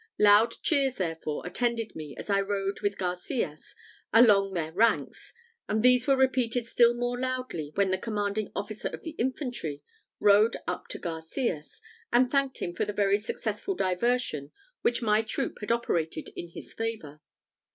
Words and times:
Loud 0.17 0.55
cheers, 0.63 0.95
therefore, 0.97 1.45
attended 1.45 1.95
me 1.95 2.15
as 2.17 2.27
I 2.27 2.41
rode 2.41 2.81
with 2.81 2.97
Garcias 2.97 3.75
along 4.11 4.53
their 4.53 4.71
ranks; 4.71 5.31
and 5.69 5.83
these 5.83 6.07
were 6.07 6.15
repeated 6.17 6.65
still 6.65 6.95
more 6.95 7.19
loudly 7.19 7.71
when 7.75 7.91
the 7.91 7.99
commanding 7.99 8.51
officer 8.55 8.87
of 8.87 9.03
the 9.03 9.13
infantry 9.19 9.83
rode 10.19 10.55
up 10.67 10.87
to 10.87 10.97
Garcias, 10.97 11.81
and 12.11 12.31
thanked 12.31 12.63
him 12.63 12.73
for 12.73 12.83
the 12.85 12.93
very 12.93 13.19
successful 13.19 13.75
diversion 13.75 14.51
which 14.81 15.03
my 15.03 15.21
troop 15.21 15.57
had 15.59 15.71
operated 15.71 16.31
in 16.35 16.49
his 16.49 16.73
favour. 16.73 17.21